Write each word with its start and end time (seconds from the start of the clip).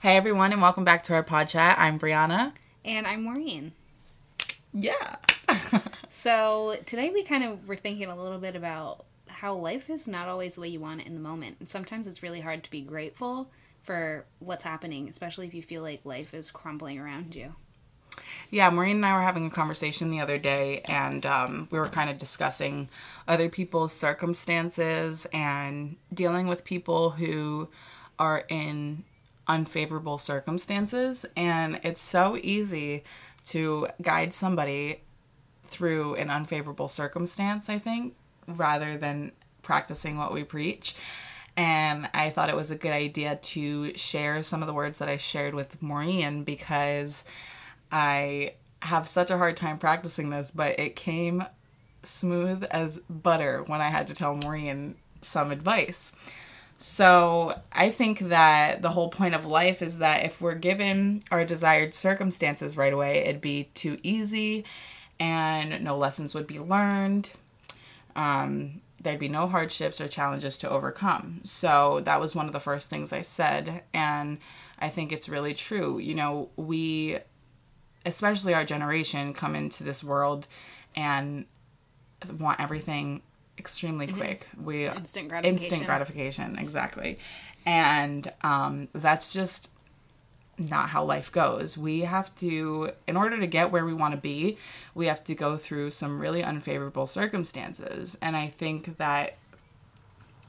Hey 0.00 0.16
everyone, 0.16 0.52
and 0.52 0.60
welcome 0.60 0.84
back 0.84 1.02
to 1.04 1.14
our 1.14 1.22
pod 1.22 1.48
chat. 1.48 1.78
I'm 1.78 1.98
Brianna. 1.98 2.52
And 2.84 3.06
I'm 3.06 3.24
Maureen. 3.24 3.72
Yeah. 4.72 5.16
So 6.14 6.76
today 6.84 7.08
we 7.08 7.24
kind 7.24 7.42
of 7.42 7.66
were 7.66 7.74
thinking 7.74 8.08
a 8.08 8.14
little 8.14 8.38
bit 8.38 8.54
about 8.54 9.06
how 9.28 9.54
life 9.54 9.88
is 9.88 10.06
not 10.06 10.28
always 10.28 10.56
the 10.56 10.60
way 10.60 10.68
you 10.68 10.78
want 10.78 11.00
it 11.00 11.06
in 11.06 11.14
the 11.14 11.20
moment. 11.20 11.56
And 11.58 11.66
sometimes 11.68 12.06
it's 12.06 12.22
really 12.22 12.42
hard 12.42 12.62
to 12.64 12.70
be 12.70 12.82
grateful 12.82 13.50
for 13.82 14.26
what's 14.38 14.62
happening, 14.62 15.08
especially 15.08 15.46
if 15.46 15.54
you 15.54 15.62
feel 15.62 15.80
like 15.80 16.04
life 16.04 16.34
is 16.34 16.50
crumbling 16.50 16.98
around 16.98 17.34
you. 17.34 17.54
Yeah, 18.52 18.68
Maureen 18.68 18.96
and 18.96 19.06
I 19.06 19.14
were 19.14 19.22
having 19.22 19.46
a 19.46 19.50
conversation 19.50 20.10
the 20.10 20.20
other 20.20 20.36
day, 20.36 20.82
and 20.84 21.24
um, 21.24 21.68
we 21.70 21.78
were 21.78 21.86
kind 21.86 22.10
of 22.10 22.18
discussing 22.18 22.90
other 23.26 23.48
people's 23.48 23.94
circumstances 23.94 25.26
and 25.32 25.96
dealing 26.12 26.48
with 26.48 26.62
people 26.62 27.12
who 27.12 27.68
are 28.18 28.44
in 28.50 29.04
unfavorable 29.48 30.18
circumstances. 30.18 31.24
And 31.34 31.80
it's 31.82 32.02
so 32.02 32.36
easy 32.42 33.04
to 33.46 33.88
guide 34.02 34.34
somebody 34.34 35.00
through 35.68 36.16
an 36.16 36.28
unfavorable 36.28 36.90
circumstance, 36.90 37.70
I 37.70 37.78
think, 37.78 38.14
rather 38.46 38.98
than 38.98 39.32
practicing 39.62 40.18
what 40.18 40.30
we 40.30 40.44
preach. 40.44 40.94
And 41.56 42.10
I 42.12 42.28
thought 42.28 42.50
it 42.50 42.56
was 42.56 42.70
a 42.70 42.76
good 42.76 42.92
idea 42.92 43.36
to 43.36 43.96
share 43.96 44.42
some 44.42 44.62
of 44.62 44.66
the 44.66 44.74
words 44.74 44.98
that 44.98 45.08
I 45.08 45.16
shared 45.16 45.54
with 45.54 45.80
Maureen 45.80 46.44
because 46.44 47.24
I 47.92 48.54
have 48.80 49.08
such 49.08 49.30
a 49.30 49.38
hard 49.38 49.56
time 49.56 49.78
practicing 49.78 50.30
this, 50.30 50.50
but 50.50 50.80
it 50.80 50.96
came 50.96 51.44
smooth 52.02 52.64
as 52.70 52.98
butter 53.08 53.62
when 53.66 53.80
I 53.80 53.90
had 53.90 54.08
to 54.08 54.14
tell 54.14 54.34
Maureen 54.34 54.96
some 55.20 55.52
advice. 55.52 56.12
So 56.78 57.60
I 57.70 57.90
think 57.90 58.18
that 58.18 58.82
the 58.82 58.90
whole 58.90 59.08
point 59.08 59.36
of 59.36 59.44
life 59.44 59.82
is 59.82 59.98
that 59.98 60.24
if 60.24 60.40
we're 60.40 60.56
given 60.56 61.22
our 61.30 61.44
desired 61.44 61.94
circumstances 61.94 62.76
right 62.76 62.92
away, 62.92 63.18
it'd 63.18 63.40
be 63.40 63.70
too 63.74 63.98
easy 64.02 64.64
and 65.20 65.84
no 65.84 65.96
lessons 65.96 66.34
would 66.34 66.48
be 66.48 66.58
learned. 66.58 67.30
Um, 68.16 68.80
there'd 69.00 69.20
be 69.20 69.28
no 69.28 69.46
hardships 69.46 70.00
or 70.00 70.08
challenges 70.08 70.58
to 70.58 70.70
overcome. 70.70 71.40
So 71.44 72.00
that 72.04 72.20
was 72.20 72.34
one 72.34 72.46
of 72.46 72.52
the 72.52 72.58
first 72.58 72.90
things 72.90 73.12
I 73.12 73.22
said. 73.22 73.84
And 73.94 74.38
I 74.80 74.88
think 74.88 75.12
it's 75.12 75.28
really 75.28 75.54
true. 75.54 75.98
You 75.98 76.16
know, 76.16 76.48
we, 76.56 77.18
especially 78.04 78.54
our 78.54 78.64
generation, 78.64 79.32
come 79.34 79.54
into 79.54 79.84
this 79.84 80.02
world 80.02 80.46
and 80.94 81.46
want 82.38 82.60
everything 82.60 83.22
extremely 83.58 84.06
quick. 84.06 84.46
We 84.62 84.86
Instant 84.86 85.28
gratification. 85.28 85.62
instant 85.64 85.86
gratification, 85.86 86.58
exactly. 86.58 87.18
And 87.64 88.32
um, 88.42 88.88
that's 88.92 89.32
just 89.32 89.70
not 90.58 90.90
how 90.90 91.04
life 91.04 91.32
goes. 91.32 91.78
We 91.78 92.00
have 92.00 92.34
to, 92.36 92.92
in 93.06 93.16
order 93.16 93.38
to 93.38 93.46
get 93.46 93.70
where 93.70 93.84
we 93.84 93.94
want 93.94 94.12
to 94.14 94.20
be, 94.20 94.58
we 94.94 95.06
have 95.06 95.24
to 95.24 95.34
go 95.34 95.56
through 95.56 95.90
some 95.92 96.18
really 96.18 96.42
unfavorable 96.42 97.06
circumstances. 97.06 98.18
And 98.20 98.36
I 98.36 98.48
think 98.48 98.98
that 98.98 99.36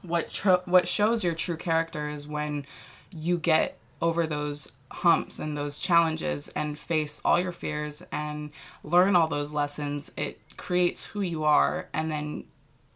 what 0.02 0.30
tro- 0.30 0.62
what 0.66 0.86
shows 0.86 1.24
your 1.24 1.34
true 1.34 1.56
character 1.56 2.08
is 2.10 2.28
when 2.28 2.66
you 3.10 3.38
get 3.38 3.78
over 4.02 4.26
those 4.26 4.70
humps 4.90 5.38
and 5.38 5.56
those 5.56 5.78
challenges 5.78 6.48
and 6.48 6.78
face 6.78 7.20
all 7.24 7.40
your 7.40 7.52
fears 7.52 8.02
and 8.12 8.52
learn 8.82 9.16
all 9.16 9.28
those 9.28 9.52
lessons. 9.52 10.10
It 10.16 10.38
creates 10.56 11.06
who 11.06 11.20
you 11.20 11.44
are, 11.44 11.88
and 11.92 12.10
then 12.10 12.44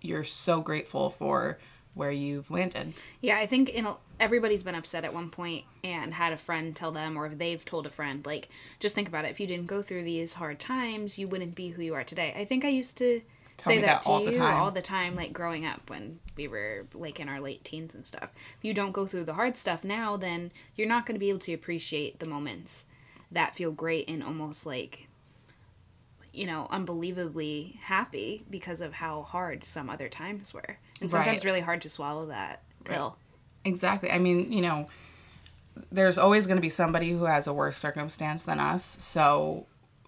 you're 0.00 0.24
so 0.24 0.60
grateful 0.60 1.10
for 1.10 1.58
where 1.94 2.12
you've 2.12 2.50
landed. 2.50 2.94
Yeah, 3.20 3.38
I 3.38 3.46
think 3.46 3.70
in 3.70 3.84
a, 3.84 3.96
everybody's 4.20 4.62
been 4.62 4.76
upset 4.76 5.04
at 5.04 5.12
one 5.12 5.30
point 5.30 5.64
and 5.82 6.14
had 6.14 6.32
a 6.32 6.36
friend 6.36 6.76
tell 6.76 6.92
them, 6.92 7.16
or 7.16 7.26
if 7.26 7.38
they've 7.38 7.64
told 7.64 7.86
a 7.86 7.90
friend, 7.90 8.24
like, 8.24 8.48
just 8.78 8.94
think 8.94 9.08
about 9.08 9.24
it. 9.24 9.32
If 9.32 9.40
you 9.40 9.48
didn't 9.48 9.66
go 9.66 9.82
through 9.82 10.04
these 10.04 10.34
hard 10.34 10.60
times, 10.60 11.18
you 11.18 11.26
wouldn't 11.26 11.56
be 11.56 11.70
who 11.70 11.82
you 11.82 11.94
are 11.94 12.04
today. 12.04 12.32
I 12.36 12.44
think 12.44 12.64
I 12.64 12.68
used 12.68 12.96
to 12.98 13.22
Tell 13.58 13.70
say 13.72 13.76
me 13.76 13.82
that, 13.82 13.86
that 13.86 14.02
to 14.04 14.08
all 14.08 14.24
the 14.24 14.32
you 14.32 14.38
time. 14.38 14.56
all 14.56 14.70
the 14.70 14.80
time, 14.82 15.14
like 15.14 15.32
growing 15.34 15.66
up 15.66 15.90
when 15.90 16.20
we 16.36 16.48
were 16.48 16.86
like 16.94 17.20
in 17.20 17.28
our 17.28 17.40
late 17.40 17.62
teens 17.64 17.94
and 17.94 18.06
stuff. 18.06 18.30
If 18.56 18.64
you 18.64 18.72
don't 18.72 18.92
go 18.92 19.06
through 19.06 19.24
the 19.24 19.34
hard 19.34 19.56
stuff 19.56 19.84
now, 19.84 20.16
then 20.16 20.50
you're 20.76 20.88
not 20.88 21.04
going 21.04 21.14
to 21.16 21.20
be 21.20 21.28
able 21.28 21.40
to 21.40 21.52
appreciate 21.52 22.18
the 22.20 22.26
moments 22.26 22.84
that 23.30 23.54
feel 23.54 23.70
great 23.72 24.08
and 24.08 24.22
almost 24.22 24.64
like 24.64 25.08
you 26.32 26.46
know 26.46 26.66
unbelievably 26.70 27.78
happy 27.82 28.44
because 28.48 28.80
of 28.80 28.92
how 28.94 29.22
hard 29.22 29.64
some 29.66 29.90
other 29.90 30.08
times 30.08 30.54
were 30.54 30.78
and 31.00 31.10
sometimes 31.10 31.38
Right. 31.38 31.44
really 31.44 31.60
hard 31.60 31.82
to 31.82 31.88
swallow 31.88 32.26
that 32.26 32.62
pill 32.84 33.16
Exactly. 33.64 34.10
I 34.10 34.18
mean, 34.18 34.50
you 34.52 34.62
know, 34.62 34.86
there's 35.92 36.16
always 36.16 36.46
going 36.46 36.56
to 36.56 36.62
be 36.62 36.70
somebody 36.70 37.10
who 37.10 37.24
has 37.24 37.46
a 37.46 37.52
worse 37.52 37.76
circumstance 37.76 38.44
than 38.44 38.60
us. 38.60 38.96
So, 39.00 39.66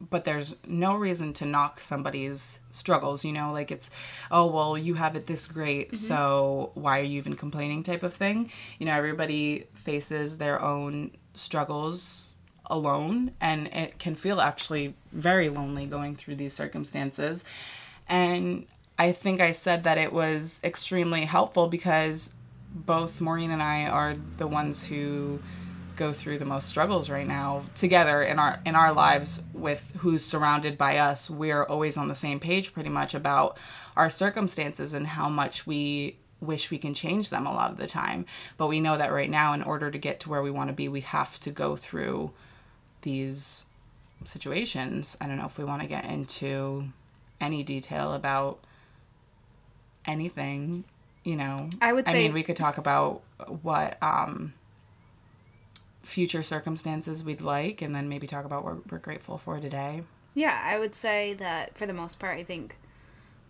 but 0.09 0.25
there's 0.25 0.55
no 0.67 0.95
reason 0.95 1.33
to 1.35 1.45
knock 1.45 1.81
somebody's 1.81 2.59
struggles, 2.71 3.25
you 3.25 3.33
know, 3.33 3.53
like 3.53 3.71
it's, 3.71 3.91
oh, 4.31 4.47
well, 4.47 4.79
you 4.79 4.95
have 4.95 5.15
it 5.17 5.27
this 5.27 5.47
great, 5.47 5.89
mm-hmm. 5.89 5.97
so 5.97 6.71
why 6.75 7.01
are 7.01 7.05
you 7.05 7.19
even 7.19 7.37
complaining 7.37 7.83
type 7.83 8.03
of 8.03 8.15
thing. 8.15 8.51
You 8.79 8.87
know, 8.87 8.95
everybody 8.95 9.67
faces 9.75 10.39
their 10.39 10.63
own 10.63 11.11
struggles 11.35 12.29
alone, 12.67 13.33
and 13.41 13.67
it 13.69 13.99
can 13.99 14.15
feel 14.15 14.41
actually 14.41 14.95
very 15.13 15.49
lonely 15.49 15.87
going 15.87 16.17
through 16.17 16.37
these 16.37 16.55
circumstances. 16.55 17.45
And 18.09 18.67
I 18.99 19.13
think 19.13 19.41
I 19.41 19.53
said 19.53 19.85
that 19.85 19.99
it 19.99 20.13
was 20.13 20.61
extremely 20.65 21.25
helpful 21.25 21.69
because 21.69 22.33
both 22.73 23.21
Maureen 23.21 23.51
and 23.51 23.63
I 23.63 23.87
are 23.87 24.15
the 24.39 24.47
ones 24.47 24.85
who 24.85 25.41
go 26.01 26.15
through 26.15 26.39
the 26.39 26.47
most 26.47 26.67
struggles 26.67 27.11
right 27.11 27.27
now 27.27 27.63
together 27.75 28.23
in 28.23 28.39
our 28.39 28.59
in 28.65 28.75
our 28.75 28.91
lives 28.91 29.43
with 29.53 29.93
who's 29.99 30.25
surrounded 30.25 30.79
by 30.79 30.97
us. 30.97 31.29
We're 31.29 31.63
always 31.63 31.99
on 31.99 32.09
the 32.09 32.15
same 32.15 32.41
page 32.41 32.73
pretty 32.73 32.89
much 32.89 33.15
about 33.15 33.59
our 33.99 34.09
circumstances 34.09 34.95
and 34.95 35.07
how 35.07 35.29
much 35.29 35.67
we 35.67 36.17
wish 36.41 36.71
we 36.71 36.79
can 36.79 36.95
change 36.95 37.29
them 37.29 37.47
a 37.47 37.53
lot 37.53 37.71
of 37.71 37.77
the 37.77 37.87
time. 37.87 38.25
But 38.57 38.69
we 38.69 38.81
know 38.81 38.97
that 38.97 39.13
right 39.13 39.29
now 39.29 39.53
in 39.53 39.63
order 39.63 39.91
to 39.91 39.99
get 39.99 40.21
to 40.21 40.31
where 40.31 40.43
we 40.43 40.51
want 40.51 40.71
to 40.71 40.75
be, 40.75 40.89
we 40.89 41.03
have 41.03 41.39
to 41.41 41.51
go 41.51 41.77
through 41.77 42.31
these 43.03 43.67
situations. 44.25 45.19
I 45.21 45.27
don't 45.27 45.37
know 45.37 45.45
if 45.45 45.59
we 45.59 45.65
want 45.65 45.83
to 45.83 45.87
get 45.87 46.07
into 46.07 46.85
any 47.43 47.63
detail 47.63 48.15
about 48.15 48.59
anything, 50.07 50.85
you 51.25 51.37
know. 51.37 51.69
I 51.83 51.93
would 51.93 52.07
say 52.07 52.13
I 52.13 52.23
mean, 52.23 52.33
we 52.33 52.43
could 52.43 52.57
talk 52.57 52.79
about 52.79 53.21
what 53.63 54.03
um 54.03 54.55
future 56.03 56.43
circumstances 56.43 57.23
we'd 57.23 57.41
like 57.41 57.83
and 57.83 57.95
then 57.95 58.09
maybe 58.09 58.27
talk 58.27 58.45
about 58.45 58.65
what 58.65 58.91
we're 58.91 58.99
grateful 58.99 59.39
for 59.39 59.61
today. 59.61 60.03
Yeah, 60.35 60.61
I 60.63 60.79
would 60.79 60.95
say 60.95 61.35
that 61.35 61.77
for 61.77 61.87
the 61.87 61.93
most 61.93 62.19
part, 62.19 62.39
I 62.39 62.45
think 62.45 62.77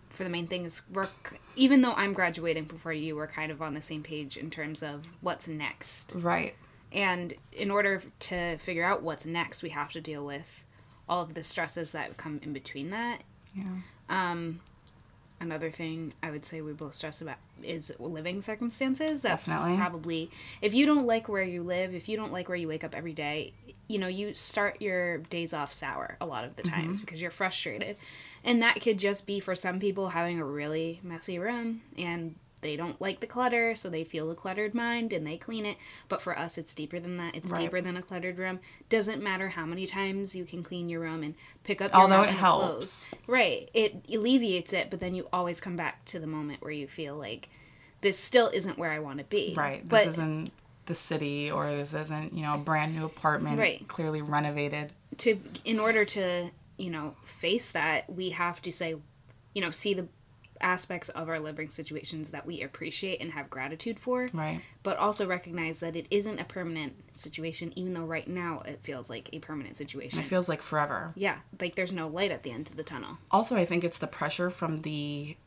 for 0.09 0.23
the 0.23 0.29
main 0.29 0.47
thing 0.47 0.65
is 0.65 0.81
we're 0.91 1.07
even 1.55 1.81
though 1.81 1.93
I'm 1.93 2.13
graduating 2.13 2.65
before 2.65 2.93
you, 2.93 3.15
we're 3.15 3.27
kind 3.27 3.51
of 3.51 3.61
on 3.61 3.73
the 3.73 3.81
same 3.81 4.03
page 4.03 4.37
in 4.37 4.49
terms 4.49 4.83
of 4.83 5.05
what's 5.21 5.47
next. 5.47 6.13
Right. 6.15 6.55
And 6.91 7.33
in 7.53 7.71
order 7.71 8.03
to 8.19 8.57
figure 8.57 8.83
out 8.83 9.01
what's 9.01 9.25
next, 9.25 9.63
we 9.63 9.69
have 9.69 9.91
to 9.91 10.01
deal 10.01 10.25
with 10.25 10.65
all 11.07 11.21
of 11.21 11.33
the 11.33 11.43
stresses 11.43 11.91
that 11.93 12.17
come 12.17 12.39
in 12.43 12.51
between 12.51 12.89
that. 12.89 13.21
Yeah. 13.55 13.63
Um, 14.09 14.59
Another 15.41 15.71
thing 15.71 16.13
I 16.21 16.29
would 16.29 16.45
say 16.45 16.61
we 16.61 16.71
both 16.71 16.93
stress 16.93 17.19
about 17.19 17.37
is 17.63 17.91
living 17.97 18.41
circumstances. 18.41 19.23
That's 19.23 19.47
Definitely. 19.47 19.77
probably 19.77 20.31
if 20.61 20.75
you 20.75 20.85
don't 20.85 21.07
like 21.07 21.27
where 21.27 21.43
you 21.43 21.63
live, 21.63 21.95
if 21.95 22.07
you 22.07 22.15
don't 22.15 22.31
like 22.31 22.47
where 22.47 22.55
you 22.55 22.67
wake 22.67 22.83
up 22.83 22.95
every 22.95 23.13
day, 23.13 23.53
you 23.87 23.97
know, 23.97 24.07
you 24.07 24.35
start 24.35 24.81
your 24.81 25.17
days 25.17 25.53
off 25.53 25.73
sour 25.73 26.15
a 26.21 26.25
lot 26.27 26.45
of 26.45 26.55
the 26.55 26.63
mm-hmm. 26.63 26.81
times 26.81 27.01
because 27.01 27.19
you're 27.19 27.31
frustrated. 27.31 27.97
And 28.43 28.61
that 28.61 28.81
could 28.81 28.99
just 28.99 29.25
be 29.25 29.39
for 29.39 29.55
some 29.55 29.79
people 29.79 30.09
having 30.09 30.39
a 30.39 30.45
really 30.45 30.99
messy 31.03 31.39
room 31.39 31.81
and 31.97 32.35
they 32.61 32.75
don't 32.75 32.99
like 33.01 33.19
the 33.19 33.27
clutter, 33.27 33.75
so 33.75 33.89
they 33.89 34.03
feel 34.03 34.29
a 34.31 34.35
cluttered 34.35 34.73
mind 34.73 35.11
and 35.13 35.25
they 35.25 35.37
clean 35.37 35.65
it. 35.65 35.77
But 36.07 36.21
for 36.21 36.37
us, 36.37 36.57
it's 36.57 36.73
deeper 36.73 36.99
than 36.99 37.17
that. 37.17 37.35
It's 37.35 37.51
Right. 37.51 37.61
deeper 37.61 37.81
than 37.81 37.97
a 37.97 38.01
cluttered 38.01 38.37
room. 38.37 38.59
Doesn't 38.89 39.21
matter 39.21 39.49
how 39.49 39.65
many 39.65 39.85
times 39.87 40.35
you 40.35 40.45
can 40.45 40.63
clean 40.63 40.87
your 40.89 41.01
room 41.01 41.23
and 41.23 41.35
pick 41.63 41.81
up 41.81 41.91
your 41.91 42.01
Although 42.01 42.21
it 42.23 42.29
helps. 42.29 43.07
clothes. 43.07 43.09
Right. 43.27 43.69
It 43.73 44.05
alleviates 44.13 44.73
it, 44.73 44.89
but 44.89 44.99
then 44.99 45.15
you 45.15 45.27
always 45.33 45.59
come 45.59 45.75
back 45.75 46.05
to 46.05 46.19
the 46.19 46.27
moment 46.27 46.61
where 46.61 46.71
you 46.71 46.87
feel 46.87 47.15
like 47.15 47.49
this 48.01 48.17
still 48.17 48.47
isn't 48.53 48.77
where 48.77 48.91
I 48.91 48.99
want 48.99 49.17
to 49.19 49.23
be. 49.25 49.53
Right. 49.55 49.87
But 49.87 50.05
this 50.05 50.15
isn't 50.15 50.51
the 50.87 50.95
city 50.95 51.49
or 51.51 51.67
this 51.75 51.93
isn't, 51.93 52.33
you 52.33 52.41
know, 52.43 52.55
a 52.55 52.57
brand 52.57 52.95
new 52.95 53.05
apartment 53.05 53.59
Right. 53.59 53.87
clearly 53.87 54.21
renovated. 54.21 54.93
to 55.19 55.39
in 55.65 55.79
order 55.79 56.03
to, 56.05 56.49
you 56.77 56.89
know, 56.89 57.15
face 57.25 57.71
that, 57.71 58.09
we 58.11 58.29
have 58.31 58.61
to 58.63 58.71
say, 58.71 58.95
you 59.53 59.61
know, 59.61 59.69
see 59.71 59.93
the 59.93 60.07
aspects 60.61 61.09
of 61.09 61.29
our 61.29 61.39
living 61.39 61.69
situations 61.69 62.31
that 62.31 62.45
we 62.45 62.61
appreciate 62.61 63.21
and 63.21 63.31
have 63.31 63.49
gratitude 63.49 63.99
for. 63.99 64.29
Right. 64.33 64.61
But 64.83 64.97
also 64.97 65.27
recognize 65.27 65.79
that 65.79 65.95
it 65.95 66.07
isn't 66.09 66.39
a 66.39 66.43
permanent 66.43 66.93
situation, 67.13 67.73
even 67.75 67.93
though 67.93 68.05
right 68.05 68.27
now 68.27 68.61
it 68.65 68.79
feels 68.83 69.09
like 69.09 69.29
a 69.33 69.39
permanent 69.39 69.77
situation. 69.77 70.19
It 70.19 70.27
feels 70.27 70.49
like 70.49 70.61
forever. 70.61 71.13
yeah, 71.15 71.39
like 71.59 71.75
there's 71.75 71.93
no 71.93 72.07
light 72.07 72.31
at 72.31 72.43
the 72.43 72.51
end 72.51 72.69
of 72.69 72.77
the 72.77 72.83
tunnel. 72.83 73.17
Also, 73.29 73.55
I 73.55 73.65
think 73.65 73.83
it's 73.83 73.97
the 73.97 74.07
pressure 74.07 74.49
from 74.49 74.81
the 74.81 75.37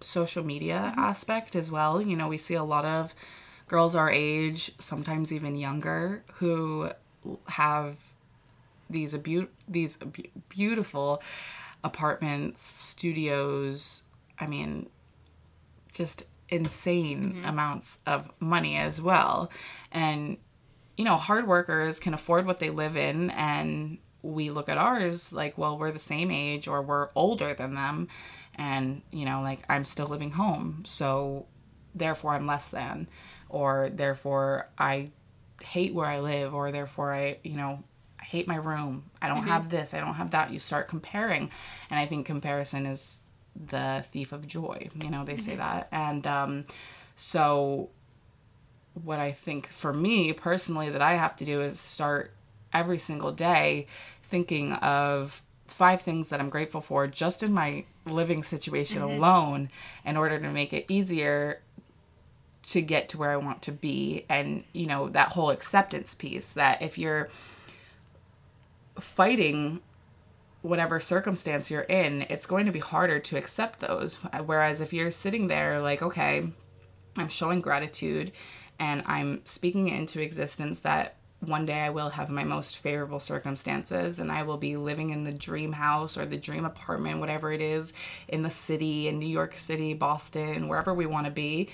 social 0.00 0.44
media 0.44 0.90
mm-hmm. 0.90 1.00
aspect 1.00 1.56
as 1.56 1.70
well. 1.70 2.00
You 2.00 2.16
know, 2.16 2.28
we 2.28 2.38
see 2.38 2.54
a 2.54 2.64
lot 2.64 2.84
of 2.84 3.14
girls 3.66 3.94
our 3.94 4.10
age, 4.10 4.72
sometimes 4.78 5.32
even 5.32 5.56
younger, 5.56 6.24
who 6.34 6.90
have 7.46 7.98
these 8.88 9.14
abu- 9.14 9.48
these 9.68 10.00
abu- 10.00 10.28
beautiful 10.48 11.22
apartments, 11.84 12.62
studios. 12.62 14.02
I 14.38 14.46
mean, 14.46 14.88
just 15.92 16.24
insane 16.48 17.34
mm-hmm. 17.34 17.44
amounts 17.44 18.00
of 18.06 18.30
money 18.40 18.76
as 18.76 19.00
well. 19.00 19.50
And 19.92 20.38
you 20.96 21.04
know, 21.04 21.16
hard 21.16 21.46
workers 21.46 22.00
can 22.00 22.12
afford 22.12 22.44
what 22.44 22.58
they 22.58 22.70
live 22.70 22.96
in 22.96 23.30
and 23.30 23.98
we 24.22 24.50
look 24.50 24.68
at 24.68 24.76
ours 24.76 25.32
like, 25.32 25.56
well, 25.56 25.78
we're 25.78 25.92
the 25.92 25.98
same 25.98 26.30
age 26.30 26.66
or 26.66 26.82
we're 26.82 27.10
older 27.14 27.54
than 27.54 27.74
them 27.74 28.08
and, 28.56 29.02
you 29.12 29.24
know, 29.24 29.40
like 29.40 29.60
I'm 29.68 29.84
still 29.84 30.08
living 30.08 30.32
home. 30.32 30.82
So 30.84 31.46
therefore 31.94 32.34
I'm 32.34 32.46
less 32.46 32.70
than 32.70 33.08
or 33.48 33.90
therefore 33.94 34.68
I 34.76 35.10
hate 35.62 35.94
where 35.94 36.06
I 36.06 36.18
live 36.18 36.52
or 36.52 36.72
therefore 36.72 37.14
I, 37.14 37.38
you 37.44 37.56
know, 37.56 37.84
hate 38.28 38.46
my 38.46 38.56
room. 38.56 39.04
I 39.22 39.28
don't 39.28 39.38
mm-hmm. 39.38 39.48
have 39.48 39.70
this, 39.70 39.94
I 39.94 40.00
don't 40.00 40.14
have 40.14 40.32
that. 40.32 40.52
You 40.52 40.60
start 40.60 40.86
comparing. 40.86 41.50
And 41.88 41.98
I 41.98 42.04
think 42.04 42.26
comparison 42.26 42.84
is 42.84 43.20
the 43.56 44.04
thief 44.12 44.32
of 44.32 44.46
joy. 44.46 44.90
You 45.02 45.10
know, 45.10 45.24
they 45.24 45.38
say 45.38 45.52
mm-hmm. 45.52 45.60
that. 45.60 45.88
And 45.90 46.26
um 46.26 46.64
so 47.16 47.88
what 49.02 49.18
I 49.18 49.32
think 49.32 49.68
for 49.68 49.94
me 49.94 50.32
personally 50.34 50.90
that 50.90 51.00
I 51.00 51.14
have 51.14 51.36
to 51.36 51.44
do 51.46 51.62
is 51.62 51.80
start 51.80 52.32
every 52.72 52.98
single 52.98 53.32
day 53.32 53.86
thinking 54.22 54.74
of 54.74 55.42
five 55.66 56.02
things 56.02 56.28
that 56.28 56.38
I'm 56.38 56.50
grateful 56.50 56.82
for 56.82 57.06
just 57.06 57.42
in 57.42 57.52
my 57.52 57.86
living 58.04 58.42
situation 58.42 59.00
mm-hmm. 59.00 59.16
alone 59.16 59.70
in 60.04 60.18
order 60.18 60.38
to 60.38 60.50
make 60.50 60.74
it 60.74 60.84
easier 60.88 61.62
to 62.64 62.82
get 62.82 63.08
to 63.08 63.16
where 63.16 63.30
I 63.30 63.36
want 63.38 63.62
to 63.62 63.72
be 63.72 64.26
and 64.28 64.64
you 64.74 64.86
know 64.86 65.08
that 65.08 65.30
whole 65.30 65.48
acceptance 65.48 66.14
piece 66.14 66.52
that 66.52 66.82
if 66.82 66.98
you're 66.98 67.30
fighting 69.00 69.80
whatever 70.62 70.98
circumstance 70.98 71.70
you're 71.70 71.82
in 71.82 72.22
it's 72.22 72.46
going 72.46 72.66
to 72.66 72.72
be 72.72 72.80
harder 72.80 73.18
to 73.18 73.36
accept 73.36 73.80
those 73.80 74.14
whereas 74.44 74.80
if 74.80 74.92
you're 74.92 75.10
sitting 75.10 75.46
there 75.46 75.80
like 75.80 76.02
okay 76.02 76.48
I'm 77.16 77.28
showing 77.28 77.60
gratitude 77.60 78.32
and 78.78 79.02
I'm 79.06 79.44
speaking 79.44 79.88
it 79.88 79.98
into 79.98 80.20
existence 80.20 80.80
that 80.80 81.16
one 81.40 81.66
day 81.66 81.80
I 81.80 81.90
will 81.90 82.10
have 82.10 82.30
my 82.30 82.42
most 82.42 82.78
favorable 82.78 83.20
circumstances 83.20 84.18
and 84.18 84.30
I 84.32 84.42
will 84.42 84.56
be 84.56 84.76
living 84.76 85.10
in 85.10 85.24
the 85.24 85.32
dream 85.32 85.72
house 85.72 86.18
or 86.18 86.26
the 86.26 86.36
dream 86.36 86.64
apartment, 86.64 87.20
whatever 87.20 87.52
it 87.52 87.60
is, 87.60 87.92
in 88.26 88.42
the 88.42 88.50
city, 88.50 89.06
in 89.06 89.18
New 89.18 89.28
York 89.28 89.56
City, 89.56 89.94
Boston, 89.94 90.66
wherever 90.66 90.92
we 90.92 91.06
want 91.06 91.26
to 91.26 91.32
be. 91.32 91.68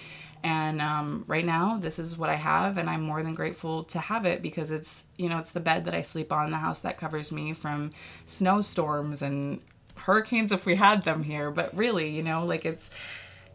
And 0.45 0.83
um, 0.83 1.25
right 1.27 1.45
now, 1.45 1.79
this 1.79 1.99
is 1.99 2.19
what 2.19 2.29
I 2.29 2.35
have, 2.35 2.77
and 2.77 2.91
I'm 2.91 3.01
more 3.01 3.23
than 3.23 3.35
grateful 3.35 3.83
to 3.85 3.99
have 3.99 4.27
it 4.27 4.43
because 4.43 4.71
it's, 4.71 5.07
you 5.17 5.31
know, 5.31 5.39
it's 5.39 5.53
the 5.53 5.59
bed 5.59 5.87
that 5.87 5.95
I 5.95 6.03
sleep 6.03 6.31
on, 6.31 6.51
the 6.51 6.59
house 6.59 6.81
that 6.81 6.99
covers 6.99 7.33
me 7.33 7.55
from 7.55 7.93
snowstorms 8.27 9.23
and 9.23 9.63
hurricanes 9.97 10.53
if 10.53 10.67
we 10.67 10.75
had 10.75 11.05
them 11.05 11.23
here. 11.23 11.51
But 11.51 11.75
really, 11.75 12.11
you 12.11 12.23
know, 12.23 12.45
like 12.45 12.67
it's, 12.67 12.91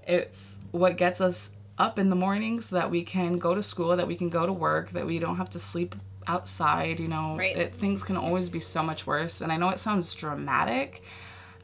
it's 0.08 0.58
what 0.72 0.98
gets 0.98 1.22
us 1.22 1.52
up 1.78 2.00
in 2.00 2.10
the 2.10 2.16
morning 2.16 2.60
so 2.60 2.76
that 2.78 2.90
we 2.90 3.04
can 3.04 3.38
go 3.38 3.54
to 3.54 3.62
school, 3.62 3.96
that 3.96 4.08
we 4.08 4.16
can 4.16 4.30
go 4.30 4.48
to 4.48 4.52
work, 4.52 4.90
that 4.90 5.06
we 5.06 5.20
don't 5.20 5.38
have 5.38 5.52
to 5.52 5.60
sleep 5.60 5.96
outside, 6.26 7.00
you 7.00 7.08
know. 7.08 7.38
Right. 7.38 7.56
It, 7.56 7.76
things 7.76 8.04
can 8.04 8.18
always 8.18 8.50
be 8.50 8.60
so 8.60 8.82
much 8.82 9.06
worse. 9.06 9.42
And 9.42 9.52
I 9.52 9.58
know 9.58 9.70
it 9.70 9.78
sounds 9.78 10.16
dramatic, 10.16 11.04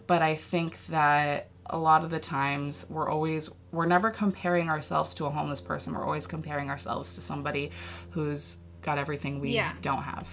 but 0.06 0.22
I 0.22 0.36
think 0.36 0.78
that 0.90 1.50
a 1.68 1.78
lot 1.78 2.04
of 2.04 2.12
the 2.12 2.20
times 2.20 2.86
we're 2.90 3.10
always 3.10 3.50
we're 3.72 3.86
never 3.86 4.12
comparing 4.12 4.70
ourselves 4.70 5.14
to 5.16 5.26
a 5.26 5.30
homeless 5.30 5.62
person. 5.62 5.94
We're 5.94 6.06
always 6.06 6.28
comparing 6.28 6.70
ourselves 6.70 7.16
to 7.16 7.22
somebody 7.22 7.72
who's 8.12 8.58
got 8.82 8.98
everything 8.98 9.40
we 9.40 9.52
Yeah. 9.52 9.74
don't 9.82 10.04
have. 10.04 10.30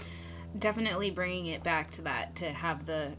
Definitely 0.58 1.11
bringing 1.11 1.46
it 1.46 1.62
back 1.62 1.90
to 1.93 2.02
that 2.02 2.37
to 2.37 2.52
have 2.52 2.84
the 2.87 3.12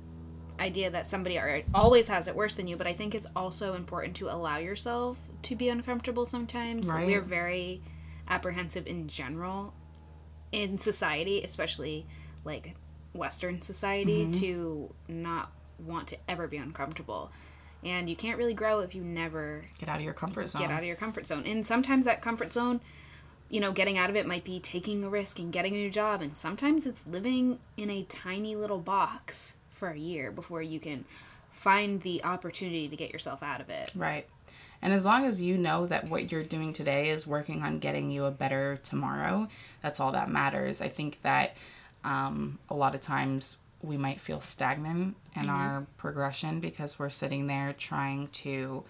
idea 0.59 0.91
that 0.91 1.07
somebody 1.07 1.39
are- 1.39 1.63
always 1.73 2.07
has 2.07 2.27
it 2.27 2.35
worse 2.35 2.53
than 2.53 2.67
you, 2.67 2.77
but 2.77 2.85
I 2.85 2.93
think 2.93 3.15
it's 3.15 3.25
also 3.35 3.73
important 3.73 4.15
to 4.17 4.31
allow 4.31 4.57
yourself 4.57 5.17
to 5.41 5.55
be 5.55 5.67
uncomfortable 5.69 6.27
sometimes. 6.27 6.87
Right. 6.87 7.07
We're 7.07 7.21
very 7.21 7.81
apprehensive 8.27 8.85
in 8.85 9.07
general 9.07 9.73
in 10.51 10.77
society, 10.77 11.41
especially 11.41 12.05
like 12.45 12.75
Western 13.13 13.61
society, 13.61 14.23
mm-hmm. 14.23 14.39
to 14.39 14.95
not 15.07 15.51
want 15.79 16.07
to 16.09 16.17
ever 16.29 16.47
be 16.47 16.57
uncomfortable. 16.57 17.31
And 17.85 18.09
you 18.09 18.15
can't 18.15 18.37
really 18.37 18.53
grow 18.53 18.79
if 18.79 18.95
you 18.95 19.03
never 19.03 19.65
Get 19.79 19.89
out 19.89 19.97
of 19.97 20.03
your 20.03 20.13
comfort 20.13 20.49
zone. 20.49 20.61
get 20.61 20.71
out 20.71 20.79
of 20.79 20.85
your 20.85 20.95
comfort 20.95 21.27
zone. 21.27 21.43
And 21.45 21.65
sometimes 21.65 22.05
that 22.05 22.21
comfort 22.21 22.53
zone, 22.53 22.81
you 23.49 23.59
know, 23.59 23.71
getting 23.71 23.97
out 23.97 24.09
of 24.09 24.15
it 24.15 24.25
might 24.25 24.43
be 24.43 24.59
taking 24.59 25.03
a 25.03 25.09
risk 25.09 25.39
and 25.39 25.51
getting 25.51 25.73
a 25.73 25.77
new 25.77 25.89
job. 25.89 26.21
And 26.21 26.35
sometimes 26.35 26.87
it's 26.87 27.01
living 27.05 27.59
in 27.77 27.89
a 27.89 28.03
tiny 28.03 28.55
little 28.55 28.79
box 28.79 29.57
for 29.69 29.89
a 29.89 29.97
year 29.97 30.31
before 30.31 30.61
you 30.61 30.79
can 30.79 31.05
find 31.51 32.01
the 32.01 32.23
opportunity 32.23 32.87
to 32.87 32.95
get 32.95 33.11
yourself 33.11 33.43
out 33.43 33.61
of 33.61 33.69
it. 33.69 33.91
Right. 33.95 34.27
And 34.81 34.91
as 34.91 35.05
long 35.05 35.25
as 35.25 35.41
you 35.41 35.57
know 35.57 35.87
that 35.87 36.09
what 36.09 36.31
you're 36.31 36.43
doing 36.43 36.73
today 36.73 37.09
is 37.09 37.25
working 37.25 37.63
on 37.63 37.79
getting 37.79 38.11
you 38.11 38.25
a 38.25 38.31
better 38.31 38.79
tomorrow, 38.83 39.47
that's 39.81 39.99
all 39.99 40.11
that 40.11 40.29
matters. 40.29 40.81
I 40.81 40.89
think 40.89 41.19
that 41.21 41.55
um, 42.03 42.59
a 42.69 42.75
lot 42.75 42.93
of 42.93 42.99
times 43.01 43.57
we 43.81 43.97
might 43.97 44.19
feel 44.19 44.41
stagnant 44.41 45.15
in 45.35 45.43
mm-hmm. 45.43 45.51
our 45.51 45.85
progression 45.97 46.59
because 46.59 46.99
we're 46.99 47.09
sitting 47.09 47.47
there 47.47 47.73
trying 47.77 48.27
to 48.29 48.83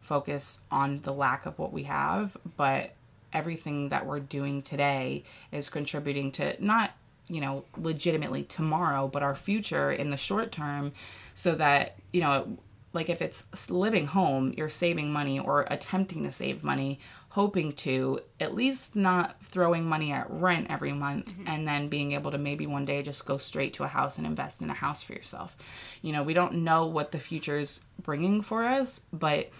focus 0.00 0.60
on 0.70 1.00
the 1.02 1.12
lack 1.12 1.46
of 1.46 1.58
what 1.58 1.72
we 1.72 1.84
have, 1.84 2.36
but 2.56 2.94
everything 3.32 3.88
that 3.88 4.06
we're 4.06 4.20
doing 4.20 4.62
today 4.62 5.24
is 5.50 5.68
contributing 5.68 6.30
to 6.30 6.56
not 6.64 6.92
you 7.28 7.40
know 7.40 7.64
legitimately 7.76 8.44
tomorrow 8.44 9.08
but 9.08 9.22
our 9.22 9.34
future 9.34 9.90
in 9.90 10.10
the 10.10 10.16
short 10.16 10.52
term 10.52 10.92
so 11.34 11.54
that 11.54 11.96
you 12.12 12.20
know 12.20 12.56
like 12.92 13.08
if 13.08 13.20
it's 13.20 13.70
living 13.70 14.06
home 14.06 14.54
you're 14.56 14.68
saving 14.68 15.12
money 15.12 15.38
or 15.38 15.66
attempting 15.70 16.22
to 16.22 16.30
save 16.30 16.62
money 16.62 17.00
hoping 17.34 17.72
to 17.72 18.20
at 18.38 18.54
least 18.54 18.94
not 18.94 19.34
throwing 19.42 19.84
money 19.84 20.12
at 20.12 20.24
rent 20.30 20.68
every 20.70 20.92
month 20.92 21.26
mm-hmm. 21.26 21.48
and 21.48 21.66
then 21.66 21.88
being 21.88 22.12
able 22.12 22.30
to 22.30 22.38
maybe 22.38 22.64
one 22.64 22.84
day 22.84 23.02
just 23.02 23.26
go 23.26 23.36
straight 23.38 23.74
to 23.74 23.82
a 23.82 23.88
house 23.88 24.18
and 24.18 24.24
invest 24.24 24.62
in 24.62 24.70
a 24.70 24.74
house 24.74 25.02
for 25.02 25.14
yourself 25.14 25.56
you 26.00 26.12
know 26.12 26.22
we 26.22 26.32
don't 26.32 26.52
know 26.54 26.86
what 26.86 27.10
the 27.10 27.18
future 27.18 27.58
is 27.58 27.80
bringing 28.00 28.40
for 28.40 28.62
us 28.62 29.00
but 29.12 29.50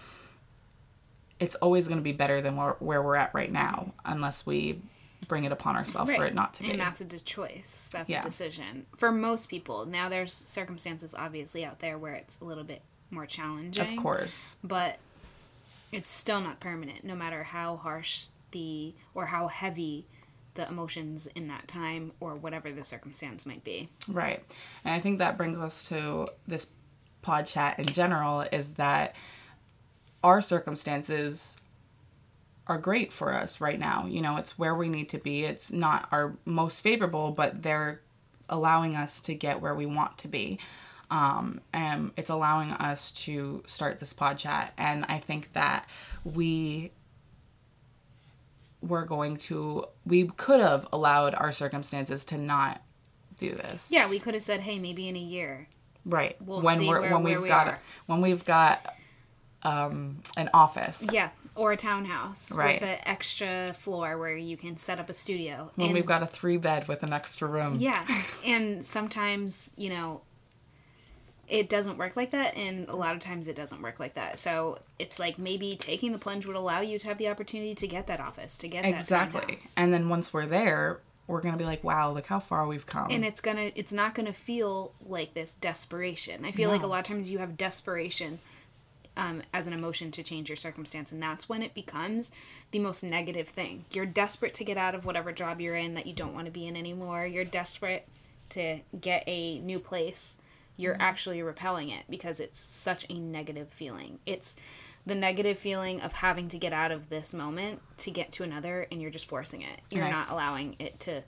it's 1.37 1.55
always 1.55 1.89
going 1.89 1.99
to 1.99 2.03
be 2.03 2.13
better 2.13 2.39
than 2.39 2.55
where, 2.55 2.77
where 2.79 3.03
we're 3.03 3.17
at 3.17 3.33
right 3.33 3.51
now 3.51 3.93
unless 4.05 4.45
we 4.45 4.81
bring 5.27 5.43
it 5.43 5.51
upon 5.51 5.75
ourselves 5.75 6.09
for 6.15 6.23
it 6.25 6.33
not 6.33 6.53
to 6.53 6.63
be 6.63 6.71
And 6.71 6.79
that's 6.79 7.01
a 7.01 7.05
choice. 7.19 7.89
That's 7.91 8.09
Yeah. 8.09 8.19
a 8.19 8.23
decision. 8.23 8.85
For 8.95 9.11
most 9.11 9.49
people. 9.49 9.85
Now 9.85 10.07
there's 10.07 10.31
circumstances 10.31 11.13
obviously 11.13 11.65
out 11.65 11.79
there 11.79 11.97
where 11.97 12.13
it's 12.13 12.39
a 12.39 12.45
little 12.45 12.63
bit 12.63 12.83
more 13.11 13.25
challenging. 13.25 13.97
of 13.97 14.01
course 14.01 14.55
but 14.63 14.97
it's 15.91 16.11
still 16.11 16.41
not 16.41 16.59
permanent 16.59 17.03
no 17.03 17.15
matter 17.15 17.43
how 17.43 17.77
harsh 17.77 18.25
the 18.51 18.93
or 19.13 19.27
how 19.27 19.47
heavy 19.47 20.05
the 20.55 20.67
emotions 20.67 21.27
in 21.35 21.47
that 21.47 21.67
time 21.67 22.11
or 22.19 22.35
whatever 22.35 22.71
the 22.71 22.83
circumstance 22.83 23.45
might 23.45 23.63
be 23.63 23.89
Right. 24.07 24.43
And 24.83 24.93
I 24.93 24.99
think 24.99 25.19
that 25.19 25.37
brings 25.37 25.59
us 25.59 25.87
to 25.89 26.29
this 26.47 26.67
pod 27.21 27.45
chat 27.45 27.79
in 27.79 27.85
general 27.85 28.41
is 28.41 28.75
that 28.75 29.15
our 30.23 30.41
circumstances 30.41 31.57
are 32.67 32.77
great 32.77 33.13
for 33.13 33.33
us 33.33 33.61
right 33.61 33.79
now. 33.79 34.05
You 34.07 34.21
know, 34.21 34.37
it's 34.37 34.57
where 34.57 34.75
we 34.75 34.89
need 34.89 35.09
to 35.09 35.17
be. 35.17 35.43
It's 35.43 35.71
not 35.71 36.07
our 36.11 36.35
most 36.45 36.81
favorable, 36.81 37.31
but 37.31 37.61
they're 37.61 38.01
allowing 38.49 38.95
us 38.95 39.19
to 39.21 39.35
get 39.35 39.61
where 39.61 39.75
we 39.75 39.85
want 39.85 40.17
to 40.19 40.27
be. 40.27 40.59
Um, 41.11 41.61
and 41.73 42.11
it's 42.17 42.29
allowing 42.29 42.71
us 42.71 43.11
to 43.11 43.63
start 43.67 43.99
this 43.99 44.11
pod 44.13 44.37
chat. 44.37 44.73
And 44.77 45.05
I 45.07 45.19
think 45.19 45.53
that 45.53 45.87
we 46.23 46.91
were 48.81 49.03
going 49.05 49.37
to, 49.37 49.85
we 50.05 50.27
could 50.27 50.61
have 50.61 50.87
allowed 50.93 51.33
our 51.35 51.51
circumstances 51.51 52.23
to 52.25 52.37
not 52.37 52.81
do 53.37 53.53
this. 53.53 53.89
yeah 53.91 54.07
we 54.07 54.17
could 54.17 54.33
have 54.33 54.41
said 54.43 54.61
hey 54.61 54.79
maybe 54.79 55.09
in 55.09 55.15
a 55.17 55.19
year 55.19 55.67
Right. 56.05 56.37
We'll 56.41 56.61
when 56.61 56.87
we're 56.87 57.01
where- 57.01 57.11
when 57.13 57.23
we've 57.23 57.41
we 57.41 57.49
got 57.49 57.67
are. 57.67 57.79
when 58.05 58.21
we've 58.21 58.45
got 58.45 58.95
um 59.63 60.21
an 60.37 60.49
office. 60.53 61.05
yeah 61.11 61.31
or 61.53 61.73
a 61.73 61.77
townhouse 61.77 62.55
Right. 62.55 62.79
with 62.79 62.89
an 62.89 62.99
extra 63.05 63.73
floor 63.73 64.17
where 64.17 64.37
you 64.37 64.55
can 64.55 64.77
set 64.77 64.99
up 65.01 65.09
a 65.09 65.13
studio 65.13 65.69
When 65.75 65.87
And- 65.87 65.93
we've 65.95 66.05
got 66.05 66.23
a 66.23 66.27
three 66.27 66.55
bed 66.55 66.87
with 66.87 67.03
an 67.03 67.11
extra 67.11 67.45
room. 67.49 67.75
yeah 67.77 68.05
and 68.45 68.85
sometimes 68.85 69.71
you 69.75 69.89
know 69.89 70.21
it 71.47 71.69
doesn't 71.69 71.97
work 71.97 72.15
like 72.15 72.31
that 72.31 72.55
and 72.55 72.89
a 72.89 72.95
lot 72.95 73.13
of 73.13 73.19
times 73.19 73.47
it 73.47 73.55
doesn't 73.55 73.81
work 73.81 73.99
like 73.99 74.15
that. 74.15 74.39
So 74.39 74.79
it's 74.97 75.19
like 75.19 75.37
maybe 75.37 75.75
taking 75.75 76.11
the 76.11 76.17
plunge 76.17 76.45
would 76.45 76.55
allow 76.55 76.81
you 76.81 76.97
to 76.99 77.07
have 77.07 77.17
the 77.17 77.27
opportunity 77.27 77.75
to 77.75 77.87
get 77.87 78.07
that 78.07 78.19
office 78.19 78.57
to 78.59 78.67
get 78.67 78.85
exactly. 78.85 79.57
and 79.77 79.93
then 79.93 80.09
once 80.09 80.33
we're 80.33 80.45
there 80.45 80.99
we're 81.27 81.41
gonna 81.41 81.57
be 81.57 81.65
like 81.65 81.83
wow 81.83 82.11
look 82.11 82.25
how 82.27 82.39
far 82.39 82.67
we've 82.67 82.85
come. 82.85 83.07
And 83.11 83.23
it's 83.23 83.41
gonna 83.41 83.71
it's 83.75 83.91
not 83.91 84.15
gonna 84.15 84.33
feel 84.33 84.93
like 85.05 85.33
this 85.33 85.53
desperation. 85.53 86.45
I 86.45 86.51
feel 86.51 86.69
like 86.69 86.83
a 86.83 86.87
lot 86.87 86.99
of 86.99 87.05
times 87.05 87.31
you 87.31 87.39
have 87.39 87.57
desperation 87.57 88.39
um, 89.17 89.41
as 89.53 89.65
an 89.65 89.71
emotion 89.71 90.11
to 90.11 90.23
change 90.23 90.49
your 90.49 90.57
circumstance 90.57 91.11
and 91.11 91.23
that's 91.23 91.47
when 91.47 91.63
it 91.63 91.73
becomes 91.73 92.31
the 92.71 92.79
most 92.79 93.03
negative 93.03 93.47
thing. 93.47 93.85
You're 93.91 94.05
desperate 94.05 94.53
to 94.55 94.63
get 94.63 94.77
out 94.77 94.93
of 94.93 95.05
whatever 95.05 95.31
job 95.31 95.61
you're 95.61 95.75
in 95.75 95.93
that 95.93 96.05
you 96.05 96.13
don't 96.13 96.33
want 96.33 96.45
to 96.45 96.51
be 96.51 96.67
in 96.67 96.75
anymore. 96.75 97.25
You're 97.25 97.45
desperate 97.45 98.07
to 98.49 98.79
get 98.99 99.23
a 99.27 99.59
new 99.59 99.79
place 99.79 100.37
you're 100.77 100.97
actually 100.99 101.41
repelling 101.41 101.89
it 101.89 102.03
because 102.09 102.39
it's 102.39 102.59
such 102.59 103.05
a 103.09 103.13
negative 103.19 103.69
feeling 103.69 104.19
it's 104.25 104.55
the 105.05 105.15
negative 105.15 105.57
feeling 105.57 106.01
of 106.01 106.11
having 106.13 106.47
to 106.49 106.57
get 106.57 106.73
out 106.73 106.91
of 106.91 107.09
this 107.09 107.33
moment 107.33 107.79
to 107.97 108.09
get 108.11 108.31
to 108.31 108.43
another 108.43 108.87
and 108.91 109.01
you're 109.01 109.11
just 109.11 109.27
forcing 109.27 109.61
it 109.61 109.79
you're 109.91 110.03
Right. 110.03 110.11
not 110.11 110.29
allowing 110.29 110.75
it 110.79 110.99
to 111.01 111.23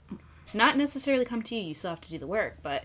not 0.54 0.76
necessarily 0.76 1.24
come 1.24 1.42
to 1.42 1.54
you 1.54 1.62
you 1.62 1.74
still 1.74 1.90
have 1.90 2.00
to 2.02 2.10
do 2.10 2.18
the 2.18 2.26
work 2.26 2.58
but 2.62 2.84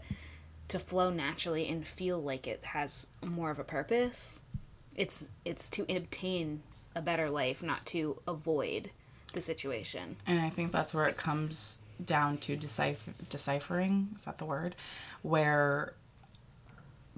to 0.70 0.80
flow 0.80 1.10
naturally 1.10 1.68
and 1.68 1.86
feel 1.88 2.22
like 2.22 2.48
it 2.48 2.64
has 2.66 3.08
more 3.24 3.52
of 3.52 3.60
a 3.60 3.64
purpose 3.64 4.42
it's 4.96 5.28
it's 5.44 5.70
to 5.72 5.82
obtain 5.94 6.62
a 6.96 7.02
better 7.02 7.30
life 7.30 7.64
not 7.64 7.86
to 7.88 8.22
avoid 8.28 8.92
the 9.34 9.42
situation 9.42 10.16
And 10.28 10.40
I 10.40 10.50
think 10.52 10.72
that's 10.72 10.94
where 10.94 11.08
it 11.08 11.18
comes 11.18 11.80
down 12.04 12.38
to 12.38 12.56
decipher, 12.56 13.14
deciphering, 13.30 14.10
is 14.16 14.26
that 14.26 14.38
the 14.38 14.46
word? 14.46 14.76
Where 15.24 15.94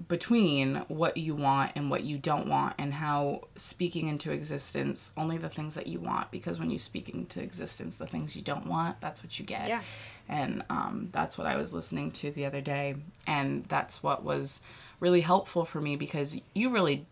between 0.08 0.76
what 0.88 1.16
you 1.16 1.34
want 1.34 1.72
and 1.74 1.90
what 1.90 2.02
you 2.04 2.18
don't 2.18 2.46
want, 2.48 2.74
and 2.78 2.94
how 2.94 3.42
speaking 3.56 4.08
into 4.08 4.30
existence 4.30 5.10
only 5.16 5.38
the 5.38 5.48
things 5.48 5.74
that 5.74 5.86
you 5.86 5.98
want, 6.00 6.30
because 6.30 6.58
when 6.58 6.70
you 6.70 6.78
speak 6.78 7.08
into 7.08 7.42
existence 7.42 7.96
the 7.96 8.06
things 8.06 8.36
you 8.36 8.42
don't 8.42 8.66
want, 8.66 9.00
that's 9.00 9.22
what 9.22 9.38
you 9.38 9.44
get. 9.46 9.68
Yeah. 9.68 9.80
And 10.28 10.64
um, 10.68 11.08
that's 11.12 11.38
what 11.38 11.46
I 11.46 11.56
was 11.56 11.72
listening 11.72 12.10
to 12.12 12.30
the 12.30 12.44
other 12.46 12.60
day, 12.60 12.96
and 13.26 13.64
that's 13.68 14.02
what 14.02 14.22
was 14.24 14.60
really 15.00 15.20
helpful 15.22 15.64
for 15.64 15.80
me 15.80 15.96
because 15.96 16.40
you 16.54 16.70
really 16.70 17.06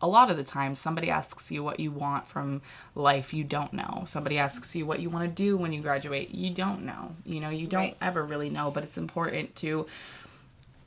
a 0.00 0.08
lot 0.08 0.30
of 0.30 0.36
the 0.36 0.42
time 0.44 0.74
somebody 0.74 1.08
asks 1.08 1.52
you 1.52 1.62
what 1.62 1.78
you 1.78 1.90
want 1.90 2.26
from 2.26 2.60
life 2.96 3.32
you 3.32 3.44
don't 3.44 3.72
know 3.72 4.02
somebody 4.06 4.36
asks 4.36 4.74
you 4.74 4.84
what 4.84 4.98
you 5.00 5.08
want 5.08 5.24
to 5.24 5.30
do 5.42 5.56
when 5.56 5.72
you 5.72 5.80
graduate 5.80 6.34
you 6.34 6.50
don't 6.50 6.82
know 6.82 7.12
you 7.24 7.38
know 7.40 7.48
you 7.48 7.66
don't 7.68 7.80
Right. 7.82 7.96
ever 8.02 8.24
really 8.24 8.50
know 8.50 8.70
but 8.70 8.82
it's 8.84 8.98
important 8.98 9.54
to 9.56 9.86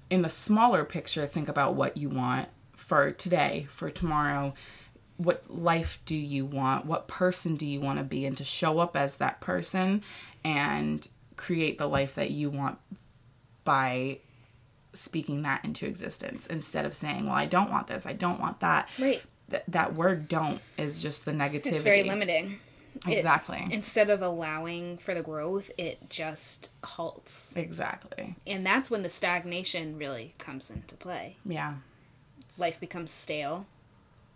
in 0.09 0.21
the 0.21 0.29
smaller 0.29 0.83
picture 0.83 1.25
think 1.25 1.47
about 1.47 1.75
what 1.75 1.97
you 1.97 2.09
want 2.09 2.49
for 2.75 3.11
today 3.11 3.65
for 3.69 3.89
tomorrow 3.89 4.53
what 5.17 5.49
life 5.49 5.99
do 6.05 6.15
you 6.15 6.45
want 6.45 6.85
what 6.85 7.07
person 7.07 7.55
do 7.55 7.65
you 7.65 7.79
want 7.79 7.97
to 7.97 8.03
be 8.03 8.25
and 8.25 8.37
to 8.37 8.43
show 8.43 8.79
up 8.79 8.95
as 8.95 9.17
that 9.17 9.39
person 9.39 10.03
and 10.43 11.07
create 11.35 11.77
the 11.77 11.87
life 11.87 12.15
that 12.15 12.31
you 12.31 12.49
want 12.49 12.77
by 13.63 14.19
speaking 14.93 15.41
that 15.43 15.63
into 15.63 15.85
existence 15.85 16.47
instead 16.47 16.85
of 16.85 16.95
saying, 16.95 17.25
"Well, 17.25 17.35
I 17.35 17.45
don't 17.45 17.69
want 17.69 17.87
this. 17.87 18.05
I 18.05 18.13
don't 18.13 18.39
want 18.39 18.59
that." 18.61 18.89
Right. 18.97 19.21
Th- 19.49 19.63
that 19.67 19.93
word 19.95 20.27
"don't" 20.27 20.61
is 20.77 21.01
just 21.01 21.25
the 21.25 21.31
negativity. 21.31 21.67
it's 21.67 21.81
very 21.81 22.03
limiting 22.03 22.59
It- 23.07 23.13
Exactly. 23.13 23.67
instead 23.71 24.09
of 24.09 24.21
allowing 24.21 24.97
for 24.97 25.13
the 25.13 25.21
growth 25.21 25.69
it 25.77 26.09
just 26.09 26.69
halts 26.83 27.55
exactly. 27.55 28.35
and 28.47 28.65
that's 28.65 28.89
when 28.89 29.03
the 29.03 29.09
stagnation 29.09 29.97
really 29.97 30.33
comes 30.37 30.69
into 30.71 30.95
play 30.95 31.37
Yeah. 31.45 31.75
life 32.57 32.79
becomes 32.79 33.11
stale 33.11 33.65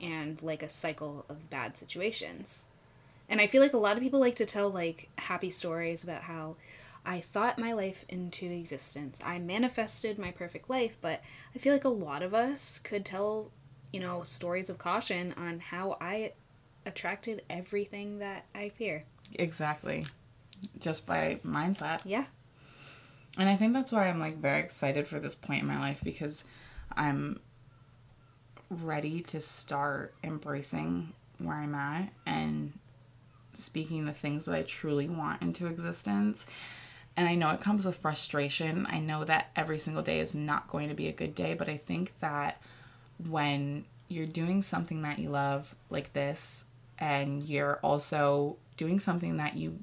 and 0.02 0.42
like 0.42 0.64
a 0.64 0.70
cycle 0.70 1.26
of 1.30 1.50
bad 1.50 1.78
situations. 1.78 2.66
And 3.28 3.42
I 3.42 3.48
feel 3.48 3.62
like 3.62 3.74
a 3.74 3.78
lot 3.78 3.96
of 3.98 4.02
people 4.04 4.20
like 4.20 4.36
to 4.36 4.46
tell 4.46 4.70
like 4.70 5.10
happy 5.18 5.52
stories 5.52 6.04
about 6.04 6.24
how 6.24 6.56
I 7.06 7.20
thought 7.22 7.60
my 7.60 7.74
life 7.74 8.06
into 8.10 8.46
existence. 8.50 9.20
I 9.24 9.40
manifested 9.40 10.18
my 10.18 10.32
perfect 10.32 10.70
life, 10.70 10.98
but 11.02 11.22
I 11.56 11.60
feel 11.60 11.74
like 11.74 11.84
a 11.84 11.90
lot 11.90 12.24
of 12.24 12.34
us 12.34 12.80
could 12.80 13.06
tell, 13.06 13.52
you 13.92 14.00
know, 14.00 14.24
stories 14.24 14.70
of 14.70 14.78
caution 14.78 15.34
on 15.38 15.60
how 15.60 15.98
I 16.02 16.32
attracted 16.90 17.44
everything 17.50 18.20
that 18.20 18.46
I 18.54 18.70
fear. 18.70 19.06
Exactly. 19.36 20.08
Just 20.80 21.06
by 21.06 21.40
mindset. 21.46 22.02
Yeah. 22.04 22.26
And 23.38 23.48
I 23.48 23.56
think 23.56 23.74
that's 23.74 23.92
why 23.92 24.10
I'm 24.10 24.20
like 24.20 24.38
very 24.38 24.60
excited 24.60 25.08
for 25.08 25.20
this 25.20 25.36
point 25.36 25.62
in 25.62 25.68
my 25.68 25.80
life 25.80 26.02
because 26.04 26.44
I'm 26.96 27.40
ready 28.70 29.22
to 29.22 29.40
start 29.40 30.14
embracing 30.24 31.14
where 31.38 31.56
I'm 31.56 31.76
at 31.76 32.10
and 32.26 32.74
speaking 33.54 34.06
the 34.06 34.12
things 34.12 34.46
that 34.46 34.56
I 34.56 34.64
truly 34.64 35.08
want 35.08 35.42
into 35.42 35.68
existence. 35.68 36.46
And 37.16 37.30
I 37.30 37.36
know 37.36 37.52
it 37.52 37.62
comes 37.62 37.86
with 37.86 37.98
frustration. 37.98 38.88
I 38.90 39.00
know 39.00 39.24
that 39.26 39.52
every 39.56 39.80
single 39.80 40.04
day 40.04 40.20
is 40.20 40.34
not 40.34 40.68
going 40.68 40.90
to 40.90 40.96
be 40.96 41.08
a 41.08 41.14
good 41.14 41.36
day, 41.36 41.54
but 41.54 41.70
I 41.70 41.78
think 41.78 42.14
that 42.20 42.62
when 43.28 43.86
you're 44.08 44.26
doing 44.26 44.62
something 44.62 45.04
that 45.04 45.20
you 45.20 45.30
love 45.30 45.76
like 45.90 46.14
this 46.14 46.66
and 47.00 47.42
you're 47.44 47.78
also 47.82 48.58
doing 48.78 49.00
something 49.00 49.38
that 49.38 49.56
you 49.56 49.80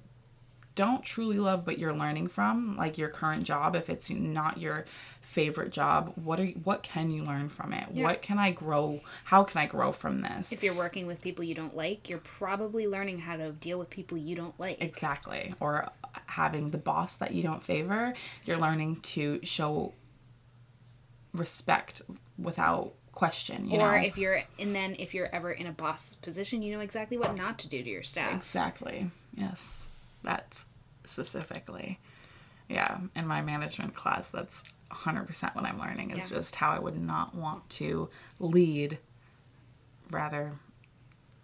don't 0.75 1.03
truly 1.03 1.39
love 1.39 1.65
but 1.65 1.79
you're 1.79 1.95
learning 1.95 2.29
from 2.29 2.77
like 2.77 2.99
your 2.99 3.09
current 3.09 3.45
job 3.45 3.75
if 3.75 3.89
it's 3.89 4.11
not 4.11 4.59
your 4.59 4.85
favorite 5.23 5.71
job 5.73 6.13
what 6.17 6.39
are 6.39 6.47
what 6.49 6.83
can 6.83 7.11
you 7.11 7.25
learn 7.25 7.49
from 7.49 7.73
it 7.73 7.87
Yeah. 7.95 8.05
what 8.05 8.21
can 8.21 8.39
i 8.39 8.51
grow 8.51 9.01
how 9.25 9.43
can 9.43 9.59
i 9.61 9.65
grow 9.67 9.91
from 9.93 10.21
this 10.21 10.53
If 10.53 10.63
you're 10.63 10.75
working 10.75 11.07
with 11.07 11.21
people 11.23 11.43
you 11.45 11.55
don't 11.55 11.75
like, 11.75 12.09
you're 12.11 12.19
probably 12.19 12.87
learning 12.87 13.21
how 13.21 13.37
to 13.37 13.53
deal 13.53 13.79
with 13.79 13.89
people 13.91 14.19
you 14.19 14.37
don't 14.37 14.59
like. 14.61 14.81
exactly 14.83 15.55
or 15.61 15.89
having 16.27 16.71
the 16.71 16.79
boss 16.79 17.17
that 17.17 17.33
you 17.33 17.43
don't 17.43 17.63
favor 17.63 18.13
you're 18.45 18.59
learning 18.59 18.97
to 18.97 19.41
show 19.43 19.95
respect 21.33 22.03
without 22.39 22.93
question 23.17 23.69
you 23.69 23.79
or 23.81 23.99
know 23.99 24.07
if 24.07 24.17
you're 24.19 24.43
and 24.61 24.75
then 24.75 24.95
if 24.99 25.13
you're 25.15 25.35
ever 25.35 25.51
in 25.51 25.67
a 25.67 25.73
boss 25.73 26.15
position 26.17 26.61
you 26.63 26.73
know 26.73 26.81
exactly 26.81 27.17
what 27.19 27.35
not 27.35 27.59
to 27.59 27.67
do 27.67 27.83
to 27.83 27.89
your 27.91 28.03
staff 28.03 28.33
Exactly. 28.35 29.11
Yes. 29.35 29.87
That's 30.23 30.65
specifically. 31.05 31.99
Yeah. 32.69 32.99
In 33.15 33.27
my 33.27 33.41
management 33.43 33.95
class, 33.95 34.29
that's 34.31 34.63
100% 34.91 35.55
what 35.55 35.65
I'm 35.65 35.79
learning 35.81 36.11
is 36.11 36.31
Yeah. 36.31 36.39
just 36.39 36.57
how 36.57 36.71
I 36.71 36.79
would 36.79 36.97
not 37.01 37.35
want 37.35 37.69
to 37.71 38.09
lead, 38.41 38.99
rather, 40.11 40.53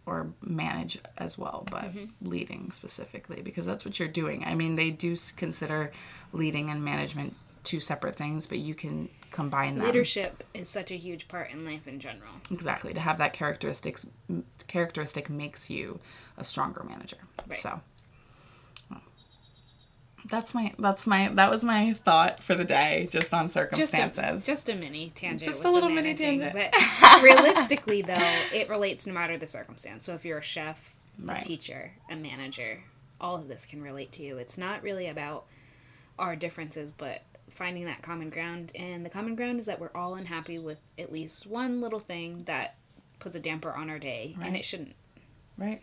or 0.05 0.33
manage 0.43 0.99
as 1.17 1.39
well, 1.39 1.67
but 1.71 1.85
Mm-hmm. 1.85 2.29
leading 2.29 2.71
specifically 2.73 3.41
because 3.43 3.67
that's 3.67 3.85
what 3.85 3.99
you're 3.99 4.09
doing. 4.09 4.45
I 4.45 4.55
mean, 4.55 4.75
they 4.75 4.91
do 4.91 5.17
consider 5.37 5.93
leading 6.33 6.71
and 6.71 6.85
management 6.85 7.37
two 7.65 7.81
separate 7.81 8.17
things, 8.17 8.47
but 8.47 8.59
you 8.59 8.75
can 8.75 9.09
combine 9.31 9.77
them. 9.79 9.87
leadership 9.87 10.45
is 10.53 10.69
such 10.69 10.91
a 10.91 10.97
huge 10.97 11.27
part 11.29 11.51
in 11.51 11.65
life 11.65 11.87
in 11.89 11.99
general 12.01 12.33
Exactly. 12.51 12.93
To 12.93 13.01
have 13.01 13.19
that 13.19 13.33
characteristics 13.33 14.07
characteristic 14.69 15.31
makes 15.31 15.71
you 15.71 16.01
a 16.37 16.45
stronger 16.45 16.83
manager. 16.85 17.17
Right. 17.49 17.57
So 17.59 17.81
that's 20.29 20.55
my 20.55 20.73
that's 20.79 21.05
my 21.07 21.29
that 21.35 21.51
was 21.51 21.65
my 21.65 21.95
thought 22.05 22.41
for 22.43 22.55
the 22.55 22.65
day 22.65 23.09
just 23.11 23.35
on 23.35 23.45
just 23.47 23.55
circumstances. 23.55 24.45
a, 24.45 24.47
just 24.47 24.69
a 24.69 24.75
mini 24.75 25.11
tangent 25.17 25.43
Just 25.43 25.65
a 25.65 25.71
little 25.71 25.89
mini 25.89 26.15
tangent. 26.15 26.53
but 26.53 26.73
realistically 27.23 28.03
though 28.03 28.33
it 28.53 28.69
relates 28.69 29.05
no 29.07 29.13
matter 29.15 29.37
the 29.37 29.49
circumstance 29.49 30.07
so 30.07 30.15
if 30.15 30.25
you're 30.25 30.39
a 30.39 30.43
chef 30.43 30.97
Right. 31.19 31.45
a 31.45 31.47
teacher 31.47 31.93
a 32.09 32.15
manager 32.17 32.85
all 33.21 33.35
of 33.35 33.49
this 33.49 33.67
can 33.67 33.83
relate 33.83 34.13
to 34.13 34.23
you 34.23 34.39
it's 34.39 34.57
not 34.57 34.83
really 34.85 35.09
about 35.09 35.45
our 36.21 36.37
differences 36.37 36.93
but 36.93 37.23
finding 37.53 37.85
that 37.85 38.03
common 38.03 38.31
ground 38.31 38.73
and 38.75 39.05
the 39.05 39.11
common 39.11 39.37
ground 39.37 39.59
is 39.59 39.67
that 39.67 39.79
we're 39.79 39.91
all 39.95 40.15
unhappy 40.15 40.59
with 40.59 40.79
at 40.99 41.13
least 41.13 41.47
one 41.47 41.81
little 41.81 41.99
thing 41.99 42.39
that 42.47 42.77
puts 43.19 43.37
a 43.37 43.41
damper 43.41 43.73
on 43.73 43.89
our 43.89 43.99
day 43.99 44.37
and 44.43 44.57
it 44.57 44.65
shouldn't 44.65 44.95
right. 45.59 45.81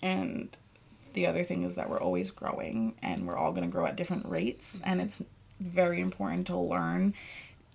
And 0.00 0.56
the 1.12 1.26
other 1.26 1.44
thing 1.44 1.62
is 1.62 1.74
that 1.76 1.88
we're 1.88 2.00
always 2.00 2.30
growing 2.30 2.96
and 3.02 3.26
we're 3.26 3.36
all 3.36 3.52
going 3.52 3.64
to 3.64 3.70
grow 3.70 3.86
at 3.86 3.96
different 3.96 4.26
rates 4.26 4.80
and 4.84 5.00
it's 5.00 5.22
very 5.60 6.00
important 6.00 6.46
to 6.48 6.56
learn 6.56 7.14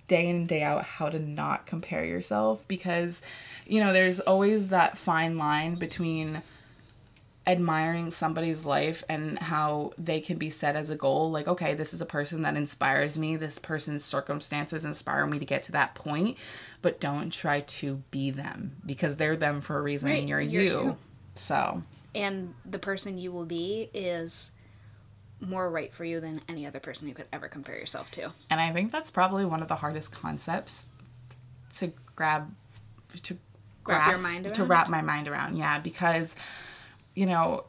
day 0.08 0.28
in 0.28 0.38
and 0.38 0.48
day 0.48 0.64
out 0.64 0.84
how 0.84 1.10
to 1.10 1.20
not 1.20 1.66
compare 1.66 2.06
yourself 2.06 2.66
because 2.68 3.22
you 3.66 3.80
know 3.80 3.94
there's 3.94 4.20
always 4.22 4.70
that 4.70 4.98
fine 4.98 5.38
line 5.38 5.76
between 5.76 6.42
admiring 7.48 8.12
somebody's 8.12 8.66
life 8.66 9.04
and 9.08 9.40
how 9.40 9.92
they 9.98 10.20
can 10.20 10.38
be 10.38 10.50
set 10.50 10.76
as 10.76 10.90
a 10.90 10.96
goal 10.96 11.32
like 11.32 11.48
okay 11.48 11.74
this 11.74 11.94
is 11.94 12.02
a 12.02 12.06
person 12.06 12.42
that 12.42 12.58
inspires 12.58 13.18
me 13.18 13.36
this 13.38 13.58
person's 13.58 14.04
circumstances 14.04 14.84
inspire 14.84 15.26
me 15.26 15.40
to 15.40 15.46
get 15.46 15.64
to 15.64 15.72
that 15.72 15.96
point 15.96 16.38
but 16.82 17.00
don't 17.00 17.32
try 17.32 17.62
to 17.62 18.04
be 18.12 18.30
them 18.30 18.76
because 18.86 19.16
they're 19.16 19.38
them 19.38 19.62
for 19.62 19.78
a 19.78 19.82
reason 19.82 20.10
Right, 20.10 20.20
and 20.20 20.28
you're, 20.30 20.42
you're 20.42 20.62
you 20.62 20.70
you. 20.70 20.98
so 21.36 21.82
and 22.14 22.54
the 22.66 22.80
person 22.80 23.18
you 23.18 23.32
will 23.32 23.46
be 23.46 23.90
is 23.94 24.52
more 25.40 25.70
right 25.70 25.94
for 25.94 26.04
you 26.04 26.20
than 26.20 26.42
any 26.50 26.66
other 26.66 26.80
person 26.80 27.08
you 27.08 27.14
could 27.14 27.28
ever 27.32 27.48
compare 27.48 27.78
yourself 27.78 28.10
to. 28.12 28.32
And 28.50 28.60
I 28.60 28.72
think 28.74 28.92
that's 28.92 29.12
probably 29.12 29.46
one 29.46 29.62
of 29.62 29.68
the 29.68 29.76
hardest 29.76 30.12
concepts 30.12 30.86
to 31.76 31.94
grab 32.16 32.54
to 33.22 33.38
Wrap 33.86 34.08
your 34.08 34.16
grasp 34.18 34.24
mind 34.24 34.54
to 34.54 34.64
wrap 34.64 34.90
my 34.90 35.02
mind 35.02 35.28
around. 35.28 35.58
Yeah, 35.58 35.80
because 35.80 36.36
you 37.18 37.26
know, 37.26 37.66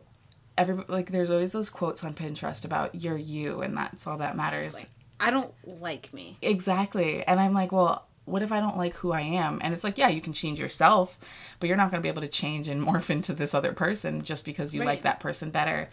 every 0.58 0.84
like 0.88 1.10
there's 1.10 1.30
always 1.30 1.52
those 1.52 1.70
quotes 1.70 2.04
on 2.04 2.12
Pinterest 2.12 2.66
about 2.66 2.94
you're 2.94 3.16
you 3.16 3.62
and 3.62 3.74
that's 3.74 4.06
all 4.06 4.18
that 4.18 4.36
matters. 4.36 4.74
Like, 4.74 4.90
I 5.18 5.30
don't 5.30 5.54
like 5.64 6.12
me. 6.12 6.36
Exactly. 6.42 7.24
And 7.26 7.40
I'm 7.40 7.54
like, 7.54 7.72
well, 7.72 8.06
what 8.26 8.42
if 8.42 8.52
I 8.52 8.60
don't 8.60 8.76
like 8.76 8.92
who 8.96 9.10
I 9.12 9.22
am? 9.22 9.58
And 9.62 9.72
it's 9.72 9.84
like, 9.84 9.96
yeah, 9.96 10.08
you 10.08 10.20
can 10.20 10.34
change 10.34 10.60
yourself, 10.60 11.18
but 11.58 11.66
you're 11.68 11.78
not 11.78 11.90
going 11.90 12.02
to 12.02 12.06
be 12.06 12.10
able 12.10 12.20
to 12.20 12.28
change 12.28 12.68
and 12.68 12.82
morph 12.86 13.08
into 13.08 13.32
this 13.32 13.54
other 13.54 13.72
person 13.72 14.22
just 14.22 14.44
because 14.44 14.74
you 14.74 14.80
Right. 14.80 14.86
like 14.88 15.02
that 15.04 15.18
person 15.18 15.50
better. 15.50 15.88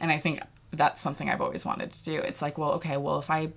And 0.00 0.10
I 0.10 0.18
think 0.18 0.40
that's 0.72 1.00
something 1.00 1.30
I've 1.30 1.40
always 1.40 1.64
wanted 1.64 1.92
to 1.92 2.02
do. 2.02 2.16
It's 2.18 2.42
like, 2.42 2.58
well, 2.58 2.72
okay, 2.72 2.96
well, 2.96 3.20
if 3.20 3.30
I 3.30 3.52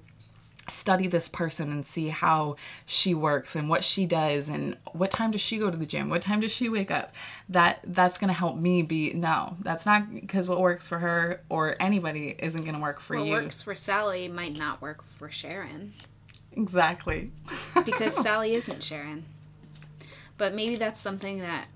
study 0.72 1.08
this 1.08 1.28
person 1.28 1.72
and 1.72 1.86
see 1.86 2.10
how 2.10 2.56
she 2.86 3.14
works 3.14 3.56
and 3.56 3.70
what 3.70 3.84
she 3.84 4.06
does 4.06 4.50
and 4.50 4.78
what 4.94 5.12
time 5.12 5.32
does 5.32 5.42
she 5.42 5.58
go 5.58 5.70
to 5.72 5.78
the 5.78 5.86
gym? 5.86 6.10
What 6.10 6.22
time 6.22 6.40
does 6.40 6.52
she 6.52 6.70
wake 6.70 6.92
up? 6.92 7.14
That 7.50 7.80
that's 7.84 8.18
going 8.18 8.28
to 8.30 8.34
help 8.38 8.58
me 8.58 8.82
be 8.82 9.14
no 9.14 9.58
that's 9.62 9.86
not 9.86 10.14
because 10.14 10.48
what 10.48 10.60
works 10.60 10.88
for 10.88 11.00
her 11.00 11.42
or 11.50 11.76
anybody 11.80 12.36
isn't 12.40 12.64
going 12.64 12.76
to 12.76 12.82
work 12.82 13.00
for 13.00 13.18
What 13.18 13.26
you. 13.26 13.34
what 13.34 13.44
works 13.44 13.62
for 13.62 13.76
Sally 13.76 14.28
might 14.28 14.56
not 14.58 14.82
work 14.82 15.04
for 15.18 15.30
Sharon. 15.30 15.94
Exactly. 16.54 17.32
Because 17.86 18.16
Sally 18.16 18.56
isn't 18.56 18.84
Sharon. 18.84 19.26
But 20.38 20.54
maybe 20.54 20.76
that's 20.76 21.00
something 21.00 21.40
that 21.40 21.68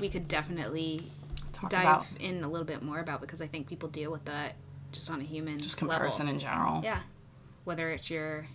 we 0.00 0.08
could 0.08 0.26
definitely 0.28 1.02
talk 1.52 1.70
dive 1.70 1.82
about. 1.82 2.06
in 2.18 2.42
a 2.42 2.48
little 2.48 2.66
bit 2.66 2.82
more 2.82 2.98
about 3.00 3.20
because 3.20 3.40
I 3.42 3.46
think 3.46 3.66
people 3.68 3.88
deal 3.88 4.10
with 4.10 4.24
that 4.24 4.54
just 4.92 5.10
on 5.10 5.20
a 5.20 5.24
human 5.24 5.58
just 5.58 5.76
comparison 5.76 6.26
level. 6.26 6.34
in 6.34 6.40
general. 6.40 6.80
Yeah. 6.84 7.00
Whether 7.64 7.90
it's 7.90 8.10
your 8.10 8.46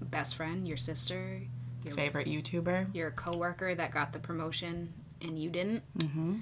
best 0.00 0.36
friend, 0.36 0.66
your 0.66 0.76
sister, 0.76 1.40
your 1.84 1.94
favorite 1.94 2.26
youtuber 2.26 2.92
your 2.94 3.10
coworker 3.10 3.74
that 3.74 3.90
got 3.90 4.12
the 4.12 4.18
promotion 4.18 4.92
and 5.20 5.38
you 5.38 5.50
didn't. 5.50 5.82
Mm-hmm. 5.98 6.36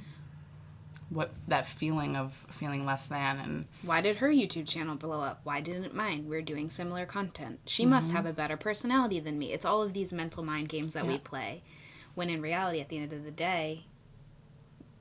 what 1.11 1.33
that 1.49 1.67
feeling 1.67 2.17
of 2.17 2.47
feeling 2.51 2.87
less 2.87 3.07
than 3.07 3.39
and 3.39 3.67
Why 3.83 4.01
did 4.01 4.17
her 4.17 4.29
YouTube 4.29 4.69
channel 4.69 4.95
blow 4.95 5.21
up? 5.21 5.41
Why 5.45 5.61
didn't 5.61 5.95
mine? 5.95 6.27
We're 6.29 6.43
doing 6.43 6.71
similar 6.71 7.07
content. 7.07 7.61
She 7.67 7.85
must 7.85 8.09
mm-hmm. 8.09 8.17
have 8.17 8.27
a 8.27 8.33
better 8.33 8.57
personality 8.57 9.21
than 9.21 9.39
me. 9.39 9.53
It's 9.53 9.65
all 9.65 9.83
of 9.83 9.93
these 9.93 10.13
mental 10.13 10.43
mind 10.43 10.69
games 10.69 10.95
that 10.95 11.07
we 11.07 11.19
play. 11.19 11.63
When 12.15 12.29
in 12.29 12.43
reality, 12.43 12.81
at 12.81 12.89
the 12.89 12.99
end 12.99 13.13
of 13.13 13.25
the 13.25 13.31
day, 13.31 13.87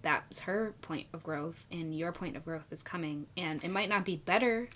that's 0.02 0.42
her 0.42 0.74
point 0.82 1.08
of 1.14 1.24
growth, 1.24 1.66
and 1.70 1.94
your 1.96 2.12
point 2.14 2.38
of 2.38 2.46
growth 2.46 2.72
is 2.72 2.84
coming. 2.84 3.28
And 3.36 3.64
it 3.64 3.70
might 3.70 3.90
not 3.90 4.06
be 4.06 4.16
better 4.16 4.70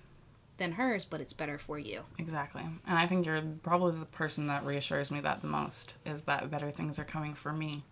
than 0.57 0.73
hers, 0.73 1.05
but 1.05 1.21
it's 1.21 1.33
better 1.33 1.57
for 1.57 1.77
you. 1.77 2.03
exactly. 2.17 2.63
And 2.63 2.97
i 2.97 3.07
think 3.07 3.25
you're 3.25 3.41
probably 3.63 3.99
the 3.99 4.05
person 4.05 4.47
that 4.47 4.65
reassures 4.65 5.11
me 5.11 5.19
that 5.21 5.41
the 5.41 5.47
most 5.47 5.95
is 6.05 6.23
that 6.23 6.49
better 6.49 6.71
things 6.71 6.99
are 6.99 7.03
coming 7.05 7.33
for 7.33 7.51
me. 7.53 7.83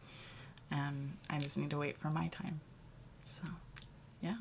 And 0.72 1.18
i 1.30 1.40
just 1.40 1.58
need 1.58 1.70
to 1.72 1.78
wait 1.78 1.98
for 1.98 2.10
my 2.10 2.28
time. 2.28 2.62
So 3.26 3.44
yeah 4.22 4.36